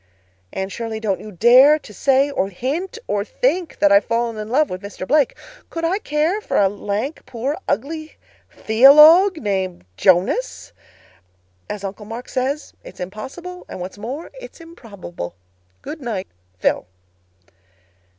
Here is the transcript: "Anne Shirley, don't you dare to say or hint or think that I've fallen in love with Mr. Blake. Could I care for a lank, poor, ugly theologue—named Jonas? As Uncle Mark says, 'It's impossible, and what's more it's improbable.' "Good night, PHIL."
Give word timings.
"Anne 0.51 0.67
Shirley, 0.67 0.99
don't 0.99 1.19
you 1.19 1.31
dare 1.31 1.77
to 1.77 1.93
say 1.93 2.31
or 2.31 2.49
hint 2.49 2.97
or 3.05 3.23
think 3.23 3.77
that 3.77 3.91
I've 3.91 4.03
fallen 4.05 4.35
in 4.37 4.49
love 4.49 4.67
with 4.71 4.81
Mr. 4.81 5.07
Blake. 5.07 5.37
Could 5.69 5.85
I 5.85 5.99
care 5.99 6.41
for 6.41 6.57
a 6.57 6.67
lank, 6.67 7.23
poor, 7.27 7.59
ugly 7.67 8.17
theologue—named 8.49 9.85
Jonas? 9.97 10.73
As 11.69 11.83
Uncle 11.83 12.07
Mark 12.07 12.29
says, 12.29 12.73
'It's 12.83 12.99
impossible, 12.99 13.63
and 13.69 13.79
what's 13.79 13.99
more 13.99 14.31
it's 14.33 14.59
improbable.' 14.59 15.35
"Good 15.83 16.01
night, 16.01 16.29
PHIL." 16.57 16.87